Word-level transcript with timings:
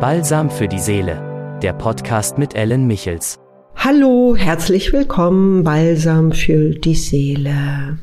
Balsam 0.00 0.48
für 0.48 0.68
die 0.68 0.78
Seele, 0.78 1.58
der 1.60 1.72
Podcast 1.72 2.38
mit 2.38 2.54
Ellen 2.54 2.86
Michels. 2.86 3.36
Hallo, 3.74 4.36
herzlich 4.36 4.92
willkommen, 4.92 5.64
Balsam 5.64 6.30
für 6.30 6.70
die 6.70 6.94
Seele. 6.94 7.98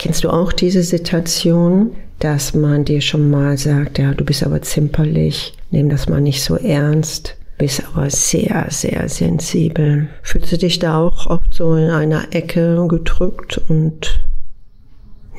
Kennst 0.00 0.24
du 0.24 0.30
auch 0.30 0.52
diese 0.52 0.82
Situation, 0.82 1.92
dass 2.18 2.54
man 2.54 2.84
dir 2.84 3.00
schon 3.00 3.30
mal 3.30 3.56
sagt, 3.56 4.00
ja, 4.00 4.14
du 4.14 4.24
bist 4.24 4.42
aber 4.42 4.62
zimperlich, 4.62 5.54
nimm 5.70 5.88
das 5.88 6.08
mal 6.08 6.20
nicht 6.20 6.42
so 6.42 6.56
ernst, 6.56 7.36
bist 7.56 7.84
aber 7.86 8.10
sehr, 8.10 8.66
sehr 8.70 9.08
sensibel. 9.08 10.08
Fühlst 10.22 10.50
du 10.50 10.58
dich 10.58 10.80
da 10.80 10.98
auch 10.98 11.28
oft 11.28 11.54
so 11.54 11.76
in 11.76 11.90
einer 11.90 12.34
Ecke 12.34 12.84
gedrückt 12.88 13.60
und 13.68 14.18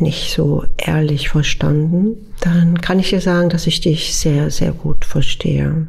nicht 0.02 0.34
so 0.34 0.64
ehrlich 0.78 1.30
verstanden, 1.30 2.16
dann 2.42 2.82
kann 2.82 3.00
ich 3.00 3.10
dir 3.10 3.22
sagen, 3.22 3.50
dass 3.50 3.68
ich 3.68 3.82
dich 3.82 4.16
sehr, 4.16 4.52
sehr 4.52 4.72
gut 4.72 5.06
verstehe. 5.06 5.88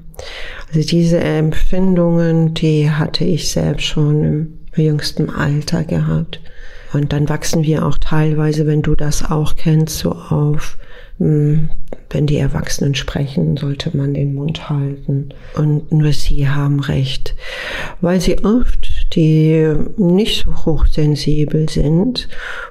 Also 0.69 0.89
diese 0.89 1.21
Empfindungen, 1.21 2.55
die 2.55 2.91
hatte 2.91 3.25
ich 3.25 3.51
selbst 3.51 3.87
schon 3.87 4.25
im 4.25 4.59
jüngsten 4.75 5.31
Alter 5.31 5.85
gehabt. 5.85 6.41
Und 6.93 7.13
dann 7.13 7.29
wachsen 7.29 7.63
wir 7.63 7.87
auch 7.87 7.99
teilweise, 7.99 8.67
wenn 8.67 8.83
du 8.83 8.95
das 8.95 9.31
auch 9.31 9.57
kennst, 9.57 9.99
so 9.99 10.13
auf. 10.13 10.77
Hm, 11.19 11.71
wenn 12.09 12.27
die 12.27 12.39
Erwachsenen 12.39 12.95
sprechen, 12.95 13.57
sollte 13.57 13.97
man 13.97 14.15
den 14.15 14.35
Mund 14.35 14.69
halten. 14.69 15.29
Und 15.55 15.93
nur 15.93 16.13
sie 16.13 16.49
haben 16.49 16.81
recht, 16.81 17.37
weil 18.01 18.21
sie 18.21 18.43
oft 18.45 18.90
die 19.13 19.75
nicht 19.97 20.45
so 20.45 20.65
hochsensibel 20.65 21.69
sind. 21.69 22.29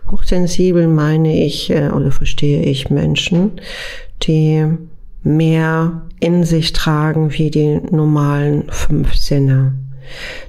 Hochsensibel 0.09 0.87
meine 0.87 1.43
ich 1.45 1.69
äh, 1.69 1.89
oder 1.89 2.11
verstehe 2.11 2.63
ich 2.63 2.89
Menschen, 2.89 3.59
die 4.23 4.65
mehr 5.23 6.03
in 6.19 6.43
sich 6.43 6.73
tragen 6.73 7.33
wie 7.33 7.49
die 7.51 7.79
normalen 7.91 8.63
fünf 8.69 9.15
Sinne, 9.15 9.73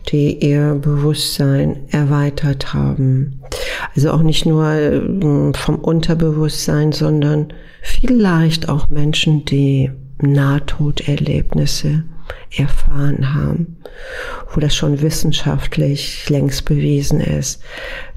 die 0.08 0.38
ihr 0.44 0.74
Bewusstsein 0.74 1.76
erweitert 1.90 2.72
haben. 2.72 3.40
Also 3.94 4.12
auch 4.12 4.22
nicht 4.22 4.46
nur 4.46 4.66
äh, 4.66 5.52
vom 5.54 5.76
Unterbewusstsein, 5.76 6.92
sondern 6.92 7.52
vielleicht 7.82 8.68
auch 8.68 8.88
Menschen, 8.88 9.44
die 9.44 9.90
Nahtoderlebnisse 10.22 12.04
erfahren 12.56 13.34
haben, 13.34 13.76
wo 14.52 14.60
das 14.60 14.74
schon 14.74 15.00
wissenschaftlich 15.00 16.28
längst 16.28 16.64
bewiesen 16.64 17.20
ist, 17.20 17.60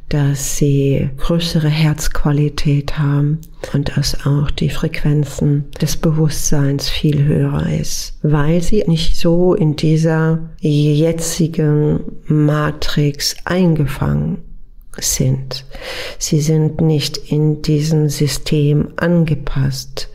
dass 0.10 0.58
sie 0.58 1.10
größere 1.18 1.70
Herzqualität 1.70 3.00
haben 3.00 3.40
und 3.74 3.98
dass 3.98 4.28
auch 4.28 4.52
die 4.52 4.70
Frequenzen 4.70 5.72
des 5.82 5.98
Bewusstseins 5.98 6.88
viel 6.88 7.24
höher 7.24 7.66
ist, 7.80 8.20
weil 8.22 8.62
sie 8.62 8.84
nicht 8.86 9.18
so 9.18 9.56
in 9.56 9.76
dieser 9.76 10.50
jetzigen 10.60 12.00
Matrix 12.28 13.38
eingefangen 13.46 14.38
sind. 15.00 15.66
Sie 16.20 16.42
sind 16.42 16.80
nicht 16.82 17.18
in 17.18 17.64
diesem 17.64 18.10
System 18.10 18.90
angepasst. 18.98 20.10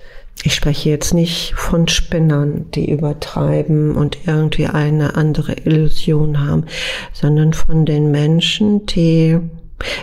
Ich 0.45 0.55
spreche 0.55 0.89
jetzt 0.89 1.15
nicht 1.15 1.55
von 1.57 1.89
Spinnern, 1.89 2.67
die 2.73 2.91
übertreiben 2.91 3.97
und 3.97 4.19
irgendwie 4.27 4.67
eine 4.67 5.17
andere 5.17 5.55
Illusion 5.65 6.41
haben, 6.41 6.65
sondern 7.13 7.53
von 7.55 7.85
den 7.85 8.11
Menschen, 8.11 8.87
die 8.87 9.39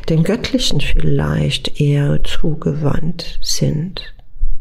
den 0.10 0.24
Göttlichen 0.24 0.82
vielleicht 0.82 1.80
eher 1.80 2.24
zugewandt 2.24 3.40
sind. 3.42 4.14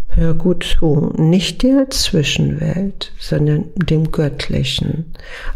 Hör 0.08 0.34
gut 0.34 0.76
zu, 0.78 1.12
nicht 1.16 1.64
der 1.64 1.90
Zwischenwelt, 1.90 3.12
sondern 3.18 3.64
dem 3.74 4.12
Göttlichen, 4.12 5.06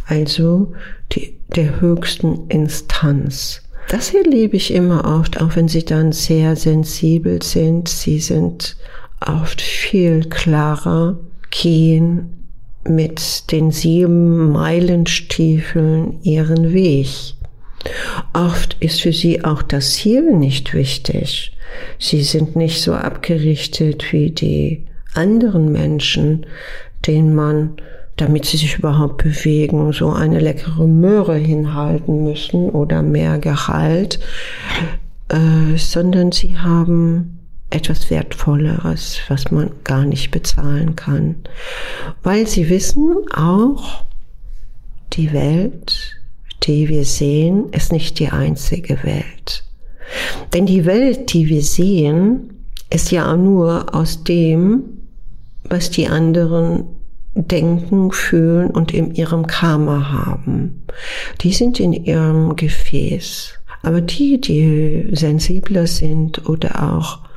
also 0.06 0.72
die, 1.12 1.38
der 1.54 1.80
höchsten 1.80 2.48
Instanz. 2.48 3.62
Das 3.88 4.12
erlebe 4.12 4.56
ich 4.56 4.74
immer 4.74 5.04
oft, 5.18 5.40
auch 5.40 5.54
wenn 5.54 5.68
sie 5.68 5.84
dann 5.84 6.10
sehr 6.10 6.56
sensibel 6.56 7.40
sind. 7.40 7.88
Sie 7.88 8.18
sind 8.18 8.76
oft 9.20 9.60
viel 9.60 10.28
klarer 10.28 11.18
gehen 11.50 12.38
mit 12.88 13.50
den 13.52 13.70
sieben 13.70 14.50
Meilenstiefeln 14.52 16.22
ihren 16.22 16.72
Weg. 16.72 17.08
Oft 18.32 18.76
ist 18.80 19.00
für 19.00 19.12
sie 19.12 19.44
auch 19.44 19.62
das 19.62 19.94
Ziel 19.94 20.34
nicht 20.34 20.74
wichtig. 20.74 21.52
Sie 21.98 22.22
sind 22.22 22.56
nicht 22.56 22.80
so 22.82 22.94
abgerichtet 22.94 24.12
wie 24.12 24.30
die 24.30 24.86
anderen 25.14 25.70
Menschen, 25.70 26.46
denen 27.06 27.34
man, 27.34 27.76
damit 28.16 28.46
sie 28.46 28.56
sich 28.56 28.78
überhaupt 28.78 29.22
bewegen, 29.22 29.92
so 29.92 30.10
eine 30.10 30.40
leckere 30.40 30.86
Möhre 30.86 31.36
hinhalten 31.36 32.24
müssen 32.24 32.70
oder 32.70 33.02
mehr 33.02 33.38
Gehalt, 33.38 34.18
äh, 35.28 35.76
sondern 35.76 36.32
sie 36.32 36.58
haben 36.58 37.37
etwas 37.70 38.10
Wertvolleres, 38.10 39.18
was 39.28 39.50
man 39.50 39.70
gar 39.84 40.04
nicht 40.04 40.30
bezahlen 40.30 40.96
kann. 40.96 41.36
Weil 42.22 42.46
sie 42.46 42.68
wissen 42.70 43.16
auch, 43.34 44.04
die 45.12 45.32
Welt, 45.32 46.16
die 46.62 46.88
wir 46.88 47.04
sehen, 47.04 47.70
ist 47.72 47.92
nicht 47.92 48.18
die 48.18 48.28
einzige 48.28 49.02
Welt. 49.02 49.64
Denn 50.52 50.66
die 50.66 50.86
Welt, 50.86 51.32
die 51.32 51.48
wir 51.48 51.62
sehen, 51.62 52.54
ist 52.90 53.10
ja 53.10 53.36
nur 53.36 53.94
aus 53.94 54.24
dem, 54.24 54.84
was 55.64 55.90
die 55.90 56.08
anderen 56.08 56.84
denken, 57.34 58.10
fühlen 58.12 58.70
und 58.70 58.92
in 58.92 59.14
ihrem 59.14 59.46
Karma 59.46 60.10
haben. 60.10 60.84
Die 61.42 61.52
sind 61.52 61.78
in 61.78 61.92
ihrem 61.92 62.56
Gefäß. 62.56 63.54
Aber 63.82 64.00
die, 64.00 64.40
die 64.40 65.08
sensibler 65.12 65.86
sind 65.86 66.48
oder 66.48 66.92
auch 66.94 67.27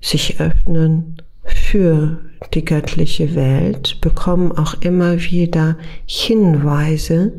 sich 0.00 0.40
öffnen 0.40 1.22
für 1.44 2.18
die 2.54 2.64
göttliche 2.64 3.34
Welt, 3.34 4.00
bekommen 4.00 4.52
auch 4.52 4.74
immer 4.80 5.20
wieder 5.20 5.76
Hinweise, 6.06 7.32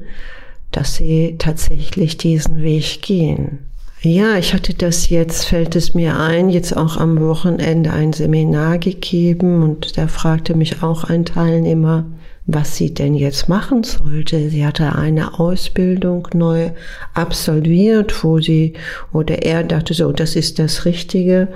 dass 0.71 0.95
sie 0.95 1.35
tatsächlich 1.37 2.17
diesen 2.17 2.61
Weg 2.61 3.01
gehen. 3.01 3.59
Ja, 4.01 4.37
ich 4.37 4.53
hatte 4.53 4.73
das 4.73 5.09
jetzt, 5.09 5.45
fällt 5.45 5.75
es 5.75 5.93
mir 5.93 6.17
ein, 6.17 6.49
jetzt 6.49 6.75
auch 6.77 6.95
am 6.95 7.19
Wochenende 7.19 7.91
ein 7.91 8.13
Seminar 8.13 8.77
gegeben 8.77 9.61
und 9.61 9.97
da 9.97 10.07
fragte 10.07 10.55
mich 10.55 10.81
auch 10.81 11.03
ein 11.03 11.25
Teilnehmer, 11.25 12.05
was 12.45 12.77
sie 12.77 12.93
denn 12.93 13.13
jetzt 13.13 13.49
machen 13.49 13.83
sollte. 13.83 14.49
Sie 14.49 14.65
hatte 14.65 14.95
eine 14.95 15.37
Ausbildung 15.37 16.29
neu 16.33 16.71
absolviert, 17.13 18.23
wo 18.23 18.39
sie 18.39 18.73
oder 19.11 19.43
er 19.43 19.63
dachte 19.63 19.93
so, 19.93 20.13
das 20.13 20.37
ist 20.37 20.59
das 20.59 20.85
Richtige 20.85 21.49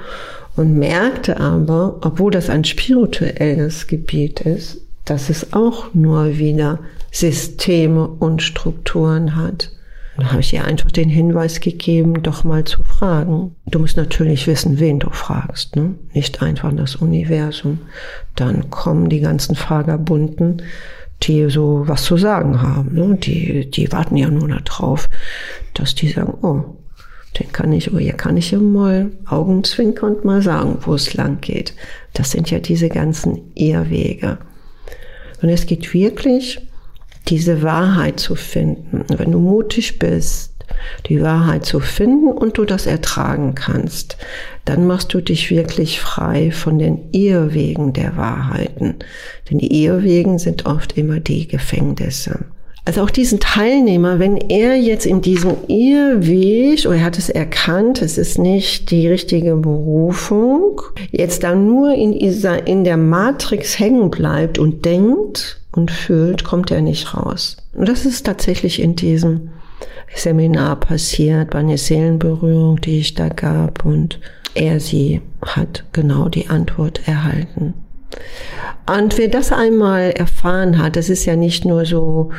und 0.56 0.78
merkte 0.78 1.40
aber, 1.40 2.00
obwohl 2.02 2.32
das 2.32 2.50
ein 2.50 2.64
spirituelles 2.64 3.88
Gebiet 3.88 4.42
ist, 4.42 4.82
dass 5.06 5.30
es 5.30 5.54
auch 5.54 5.94
nur 5.94 6.38
wieder 6.38 6.80
Systeme 7.12 8.08
und 8.08 8.42
Strukturen 8.42 9.36
hat. 9.36 9.72
Da 10.18 10.32
habe 10.32 10.42
ich 10.42 10.54
ihr 10.54 10.64
einfach 10.64 10.92
den 10.92 11.10
Hinweis 11.10 11.60
gegeben, 11.60 12.22
doch 12.22 12.44
mal 12.44 12.64
zu 12.66 12.84
fragen. 12.84 13.56
Du 13.66 13.80
musst 13.80 13.98
natürlich 13.98 14.46
wissen, 14.46 14.80
wen 14.80 15.00
du 15.00 15.10
fragst, 15.10 15.76
ne? 15.76 15.96
Nicht 16.14 16.42
einfach 16.44 16.72
das 16.76 16.96
Universum. 16.96 17.80
Dann 18.36 18.70
kommen 18.70 19.10
die 19.10 19.22
ganzen 19.22 19.56
Vagabunden, 19.56 20.62
die 21.24 21.50
so 21.50 21.84
was 21.88 22.04
zu 22.04 22.18
sagen 22.18 22.62
haben. 22.62 22.94
Ne? 22.94 23.18
Die, 23.18 23.70
die 23.70 23.92
warten 23.92 24.16
ja 24.16 24.30
nur 24.30 24.48
darauf, 24.50 25.10
dass 25.74 25.96
die 25.96 26.10
sagen, 26.10 26.34
oh, 26.42 26.78
den 27.40 27.52
kann 27.52 27.72
ich, 27.74 27.92
oder 27.92 28.02
hier 28.02 28.14
kann 28.14 28.38
ich 28.38 28.52
ja 28.52 28.60
mal 28.60 29.12
Augenzwinkern 29.26 30.16
und 30.16 30.26
mal 30.26 30.42
sagen, 30.42 30.78
wo 30.82 30.94
es 30.94 31.14
lang 31.14 31.42
geht. 31.42 31.74
Das 32.14 32.32
sind 32.32 32.52
ja 32.52 32.60
diese 32.60 32.90
ganzen 32.90 33.54
Irrwege. 33.56 34.38
Und 35.42 35.50
es 35.50 35.66
geht 35.66 35.94
wirklich, 35.94 36.62
diese 37.28 37.64
Wahrheit 37.64 38.20
zu 38.20 38.36
finden. 38.36 39.06
Wenn 39.18 39.32
du 39.32 39.40
mutig 39.40 40.00
bist, 40.00 40.54
die 41.08 41.22
Wahrheit 41.22 41.66
zu 41.66 41.80
finden 41.80 42.30
und 42.30 42.58
du 42.58 42.66
das 42.66 42.86
ertragen 42.86 43.56
kannst, 43.56 44.18
dann 44.66 44.88
machst 44.88 45.14
du 45.14 45.22
dich 45.22 45.50
wirklich 45.50 46.00
frei 46.00 46.52
von 46.52 46.80
den 46.80 47.12
Irrwegen 47.12 47.94
der 47.94 48.16
Wahrheiten. 48.18 48.96
Denn 49.50 49.58
die 49.58 49.84
Irrwegen 49.84 50.40
sind 50.40 50.66
oft 50.66 50.98
immer 50.98 51.20
die 51.20 51.48
Gefängnisse. 51.48 52.46
Also 52.86 53.02
auch 53.02 53.10
diesen 53.10 53.40
Teilnehmer, 53.40 54.20
wenn 54.20 54.36
er 54.36 54.76
jetzt 54.76 55.06
in 55.06 55.22
diesem 55.22 55.56
Irrweg, 55.68 56.86
oder 56.86 56.98
er 56.98 57.04
hat 57.06 57.18
es 57.18 57.30
erkannt, 57.30 58.02
es 58.02 58.18
ist 58.18 58.38
nicht 58.38 58.92
die 58.92 59.08
richtige 59.08 59.56
Berufung, 59.56 60.82
jetzt 61.12 61.44
da 61.44 61.56
nur 61.56 61.94
in, 61.94 62.20
dieser, 62.20 62.68
in 62.68 62.84
der 62.84 62.98
Matrix 62.98 63.80
hängen 63.80 64.12
bleibt 64.12 64.60
und 64.60 64.84
denkt 64.84 65.62
und 65.72 65.92
fühlt, 65.92 66.44
kommt 66.44 66.72
er 66.72 66.82
nicht 66.82 67.14
raus. 67.16 67.56
Und 67.74 67.88
das 67.88 68.06
ist 68.06 68.26
tatsächlich 68.26 68.82
in 68.82 68.98
diesem 68.98 69.50
Seminar 70.14 70.80
passiert, 70.80 71.52
bei 71.52 71.60
einer 71.60 71.78
Seelenberührung, 71.78 72.82
die 72.82 73.00
ich 73.00 73.14
da 73.14 73.30
gab 73.30 73.86
und 73.86 74.20
er 74.56 74.80
sie 74.80 75.22
hat 75.42 75.86
genau 75.94 76.30
die 76.30 76.50
Antwort 76.50 77.08
erhalten. 77.08 77.74
Und 78.86 79.18
wer 79.18 79.30
das 79.30 79.52
einmal 79.52 80.12
erfahren 80.12 80.78
hat, 80.78 80.96
das 80.96 81.10
ist 81.10 81.26
ja 81.26 81.36
nicht 81.36 81.64
nur 81.64 81.86
so, 81.86 82.32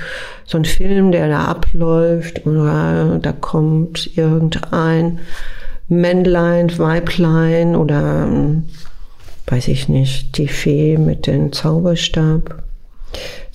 so 0.45 0.59
ein 0.59 0.65
Film, 0.65 1.11
der 1.11 1.29
da 1.29 1.45
abläuft 1.45 2.47
oder 2.47 3.19
da 3.21 3.33
kommt 3.33 4.17
irgendein 4.17 5.21
Männlein, 5.89 6.79
Weiblein 6.79 7.77
oder 7.77 8.29
weiß 9.47 9.69
ich 9.69 9.89
nicht, 9.89 10.37
die 10.39 10.49
Fee 10.49 10.97
mit 10.99 11.27
dem 11.27 11.53
Zauberstab, 11.53 12.63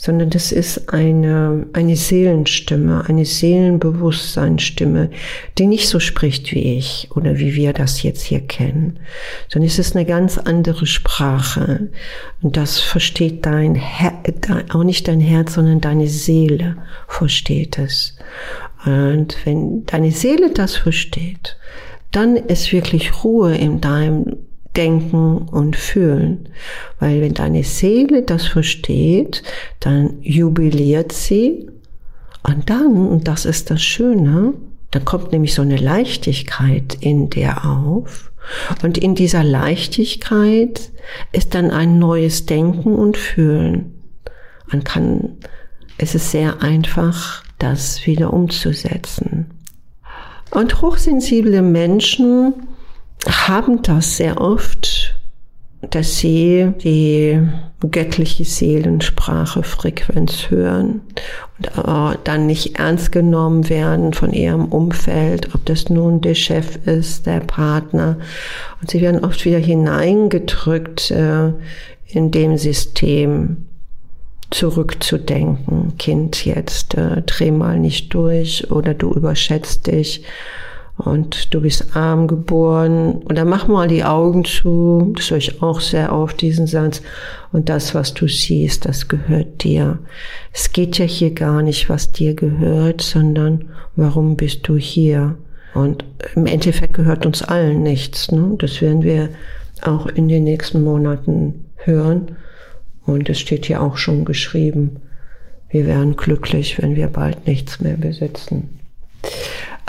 sondern 0.02 0.30
das 0.30 0.54
ist 0.54 0.94
eine, 0.94 1.68
eine 1.74 1.98
Seelenstimme, 1.98 3.04
eine 3.10 3.26
Seelenbewusstseinsstimme, 3.26 5.10
die 5.58 5.68
nicht 5.68 5.90
so 5.90 6.00
spricht 6.00 6.54
wie 6.54 6.78
ich 6.78 7.10
oder 7.14 7.38
wie 7.38 7.54
wir 7.54 7.74
das 7.74 8.02
jetzt 8.02 8.22
hier 8.22 8.40
kennen, 8.40 9.00
sondern 9.50 9.68
es 9.68 9.78
ist 9.78 9.98
eine 9.98 10.06
ganz 10.06 10.38
andere 10.38 10.86
Sprache 10.86 11.90
und 12.42 12.56
das 12.56 12.80
versteht 12.80 13.46
dein 13.46 13.76
Herz, 13.76 14.16
auch 14.70 14.86
nicht 14.86 15.10
dein 15.10 15.20
Herz, 15.20 15.56
sondern 15.56 15.82
deine 15.82 16.08
Seele 16.08 16.78
versteht 17.10 17.78
es. 17.78 18.16
Und 18.86 19.36
wenn 19.44 19.86
deine 19.86 20.12
Seele 20.12 20.52
das 20.54 20.78
versteht, 20.78 21.58
dann 22.14 22.38
ist 22.38 22.72
wirklich 22.72 23.26
Ruhe 23.26 23.54
in 23.54 23.82
deinem 23.82 24.38
denken 24.76 25.38
und 25.38 25.76
fühlen. 25.76 26.50
Weil 27.00 27.22
wenn 27.22 27.34
deine 27.34 27.64
Seele 27.64 28.24
das 28.24 28.46
versteht, 28.46 29.44
dann 29.80 30.18
jubiliert 30.22 31.12
sie 31.12 31.70
und 32.44 32.70
dann, 32.70 33.08
und 33.08 33.28
das 33.28 33.46
ist 33.46 33.70
das 33.70 33.82
Schöne, 33.82 34.54
dann 34.92 35.06
kommt 35.06 35.32
nämlich 35.32 35.54
so 35.54 35.62
eine 35.62 35.78
Leichtigkeit 35.78 36.98
in 37.00 37.30
dir 37.30 37.66
auf. 37.66 38.32
Und 38.82 38.98
in 38.98 39.14
dieser 39.14 39.44
Leichtigkeit 39.44 40.92
ist 41.32 41.54
dann 41.54 41.70
ein 41.70 42.00
neues 42.00 42.46
Denken 42.46 42.96
und 42.96 43.18
Fühlen. 43.18 43.94
Man 44.72 44.84
kann, 44.84 45.38
es 45.98 46.16
ist 46.16 46.32
sehr 46.32 46.62
einfach, 46.62 47.44
das 47.60 48.06
wieder 48.08 48.34
umzusetzen. 48.34 49.48
Und 50.52 50.82
hochsensible 50.82 51.62
Menschen 51.62 52.54
haben 53.28 53.82
das 53.82 54.18
sehr 54.18 54.40
oft, 54.40 55.16
dass 55.82 56.18
sie 56.18 56.74
die 56.84 57.40
göttliche 57.90 58.44
Seelensprache 58.44 59.64
Frequenz 59.64 60.50
hören 60.50 61.02
und 61.58 61.68
äh, 61.68 62.18
dann 62.26 62.48
nicht 62.48 62.78
ernst 62.78 63.12
genommen 63.12 63.70
werden 63.70 64.14
von 64.14 64.34
ihrem 64.34 64.66
Umfeld, 64.66 65.56
ob 65.56 65.66
das 65.66 65.90
nun 65.90 66.20
der 66.20 66.36
Chef 66.36 66.76
ist, 66.86 67.26
der 67.26 67.40
Partner. 67.40 68.18
Und 68.82 68.92
sie 68.92 69.02
werden 69.02 69.24
oft 69.24 69.46
wieder 69.46 69.60
hineingedrückt 69.60 71.12
äh, 71.12 71.54
in 72.08 72.32
dem 72.32 72.58
System 72.58 73.66
zurückzudenken. 74.52 75.98
Kind, 75.98 76.44
jetzt 76.46 76.96
äh, 76.96 77.22
dreh 77.22 77.52
mal 77.52 77.80
nicht 77.80 78.14
durch 78.14 78.70
oder 78.72 78.94
du 78.94 79.14
überschätzt 79.14 79.88
dich 79.88 80.24
und 81.00 81.54
du 81.54 81.62
bist 81.62 81.96
arm 81.96 82.28
geboren 82.28 83.24
oder 83.30 83.46
mach 83.46 83.70
mal 83.70 83.88
die 83.88 84.04
Augen 84.04 84.44
zu, 84.44 85.14
das 85.16 85.32
höre 85.32 85.38
ich 85.38 85.62
auch 85.64 85.80
sehr 85.80 86.14
oft, 86.14 86.42
diesen 86.42 86.68
Satz, 86.68 87.02
und 87.54 87.70
das, 87.70 87.96
was 87.96 88.14
du 88.14 88.28
siehst, 88.28 88.86
das 88.86 89.08
gehört 89.08 89.64
dir. 89.64 90.00
Es 90.52 90.74
geht 90.74 90.98
ja 90.98 91.06
hier 91.06 91.32
gar 91.34 91.62
nicht, 91.62 91.90
was 91.90 92.12
dir 92.12 92.34
gehört, 92.36 93.02
sondern 93.02 93.70
warum 93.96 94.36
bist 94.36 94.68
du 94.68 94.76
hier? 94.76 95.38
Und 95.74 96.04
im 96.36 96.46
Endeffekt 96.46 96.94
gehört 96.94 97.26
uns 97.26 97.44
allen 97.44 97.82
nichts. 97.82 98.32
Ne? 98.32 98.56
Das 98.58 98.82
werden 98.82 99.04
wir 99.04 99.30
auch 99.82 100.06
in 100.08 100.28
den 100.28 100.44
nächsten 100.44 100.84
Monaten 100.84 101.66
hören. 101.78 102.36
Und 103.06 103.30
es 103.30 103.40
steht 103.40 103.66
hier 103.66 103.82
auch 103.82 103.98
schon 103.98 104.26
geschrieben, 104.26 104.98
wir 105.70 105.88
wären 105.88 106.18
glücklich, 106.18 106.82
wenn 106.82 106.96
wir 106.96 107.08
bald 107.08 107.48
nichts 107.48 107.80
mehr 107.80 107.96
besitzen. 107.96 108.80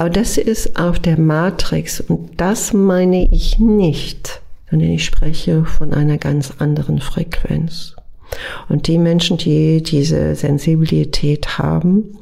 Aber 0.01 0.09
das 0.09 0.39
ist 0.39 0.79
auf 0.81 0.99
der 0.99 1.21
Matrix 1.21 2.01
und 2.01 2.41
das 2.41 2.73
meine 2.73 3.31
ich 3.31 3.59
nicht, 3.59 4.41
sondern 4.71 4.93
ich 4.93 5.05
spreche 5.05 5.67
von 5.67 5.93
einer 5.93 6.17
ganz 6.17 6.55
anderen 6.59 7.01
Frequenz. 7.01 7.97
Und 8.71 8.87
die 8.87 8.97
Menschen, 8.97 9.37
die 9.37 9.83
diese 9.83 10.35
Sensibilität 10.37 11.59
haben, 11.59 12.17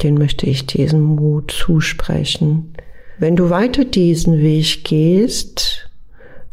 denen 0.00 0.16
möchte 0.16 0.46
ich 0.46 0.66
diesen 0.66 1.00
Mut 1.02 1.50
zusprechen. 1.50 2.74
Wenn 3.18 3.34
du 3.34 3.50
weiter 3.50 3.84
diesen 3.84 4.38
Weg 4.38 4.84
gehst, 4.84 5.90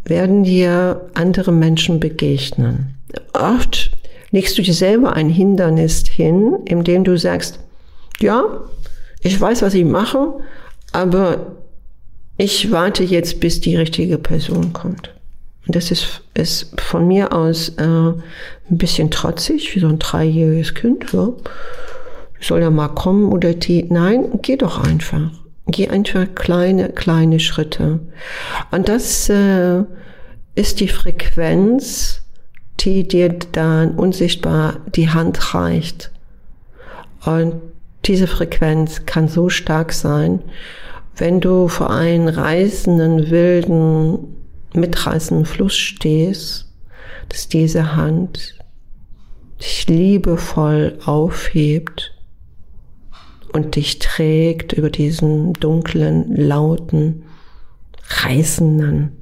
werden 0.04 0.46
dir 0.46 1.12
andere 1.14 1.52
Menschen 1.52 2.00
begegnen. 2.00 2.96
Oft 3.34 3.92
legst 4.32 4.58
du 4.58 4.64
dir 4.64 4.74
selber 4.74 5.14
ein 5.14 5.30
Hindernis 5.30 6.08
hin, 6.08 6.58
indem 6.66 7.04
du 7.04 7.20
sagst, 7.20 7.60
ja, 8.20 8.64
ich 9.26 9.42
weiß, 9.42 9.64
was 9.64 9.74
ich 9.74 9.86
mache, 9.86 10.36
aber 10.92 11.56
ich 12.38 12.72
warte 12.72 13.04
jetzt, 13.04 13.40
bis 13.40 13.60
die 13.60 13.76
richtige 13.76 14.20
Person 14.20 14.72
kommt. 14.72 15.16
Und 15.66 15.76
das 15.76 15.90
ist, 15.90 16.22
ist 16.36 16.80
von 16.80 17.08
mir 17.08 17.34
aus 17.34 17.70
äh, 17.70 17.84
ein 17.84 18.16
bisschen 18.70 19.10
trotzig, 19.10 19.76
wie 19.76 19.80
so 19.80 19.88
ein 19.88 19.98
dreijähriges 19.98 20.76
Kind. 20.76 21.12
Ja. 21.12 21.30
Soll 22.40 22.62
ja 22.62 22.70
mal 22.70 22.90
kommen 22.90 23.32
oder 23.32 23.56
die. 23.56 23.86
Nein, 23.90 24.40
geh 24.44 24.58
doch 24.58 24.84
einfach. 24.84 25.32
Geh 25.66 25.88
einfach 25.88 26.28
kleine, 26.36 26.90
kleine 26.90 27.40
Schritte. 27.40 28.02
Und 28.70 28.88
das 28.88 29.28
äh, 29.30 29.82
ist 30.54 30.82
die 30.82 30.88
Frequenz, 30.88 32.22
die 32.80 33.08
dir 33.08 33.30
dann 33.54 33.96
unsichtbar 33.96 34.82
die 34.94 35.10
Hand 35.10 35.56
reicht. 35.56 36.12
Und 37.26 37.56
diese 38.06 38.28
Frequenz 38.28 39.06
kann 39.06 39.28
so 39.28 39.50
stark 39.50 39.94
sein, 39.94 40.42
wenn 41.18 41.40
du 41.42 41.68
vor 41.68 41.90
einem 41.90 42.28
reißenden, 42.28 43.30
wilden, 43.30 44.36
mitreißenden 44.74 45.46
Fluss 45.46 45.76
stehst, 45.76 46.72
dass 47.30 47.48
diese 47.48 47.96
Hand 47.96 48.56
dich 49.60 49.88
liebevoll 49.88 51.00
aufhebt 51.06 52.14
und 53.54 53.76
dich 53.76 54.00
trägt 54.00 54.74
über 54.74 54.90
diesen 54.90 55.54
dunklen, 55.54 56.36
lauten, 56.36 57.24
reißenden, 58.10 59.14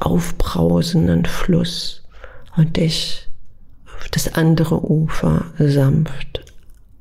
aufbrausenden 0.00 1.24
Fluss 1.24 2.04
und 2.56 2.76
dich 2.76 3.28
auf 3.96 4.08
das 4.08 4.34
andere 4.34 4.88
Ufer 4.88 5.46
sanft 5.58 6.43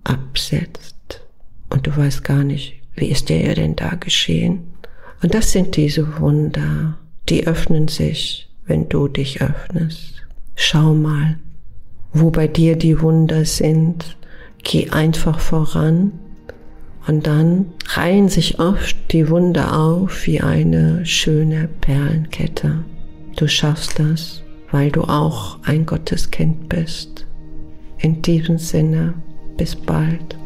absetzt. 0.04 1.22
Und 1.70 1.88
du 1.88 1.96
weißt 1.96 2.24
gar 2.24 2.44
nicht, 2.44 2.82
wie 2.96 3.08
ist 3.08 3.30
dir 3.30 3.56
denn 3.56 3.76
da 3.76 3.96
geschehen? 3.96 4.74
Und 5.22 5.34
das 5.34 5.52
sind 5.52 5.76
diese 5.76 6.20
Wunder, 6.20 6.98
die 7.30 7.48
öffnen 7.48 7.88
sich, 7.88 8.50
wenn 8.66 8.90
du 8.90 9.08
dich 9.08 9.42
öffnest. 9.42 10.24
Schau 10.56 10.94
mal, 10.94 11.40
wo 12.12 12.30
bei 12.30 12.48
dir 12.48 12.76
die 12.76 13.02
Wunder 13.02 13.46
sind. 13.46 14.18
Geh 14.64 14.90
einfach 14.92 15.40
voran 15.40 16.14
und 17.08 17.28
dann 17.28 17.66
reihen 17.88 18.30
sich 18.30 18.60
oft 18.60 18.96
die 19.12 19.30
Wunder 19.30 19.78
auf 19.78 20.26
wie 20.26 20.40
eine 20.40 21.06
schöne 21.06 21.68
Perlenkette. 21.82 22.84
Du 23.36 23.48
schaffst 23.48 24.00
das, 24.00 24.42
weil 24.72 24.92
du 24.92 25.04
auch 25.04 25.60
ein 25.64 25.86
Gotteskind 25.86 26.70
bist. 26.70 27.26
In 27.98 28.22
diesem 28.22 28.58
Sinne, 28.58 29.16
bis 29.58 29.76
bald. 29.76 30.43